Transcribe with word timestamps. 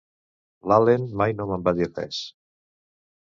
L'Allen 0.71 1.03
mai 1.21 1.35
no 1.41 1.47
me'n 1.51 1.67
va 1.67 1.73
dir 1.81 1.89
res! 1.91 2.23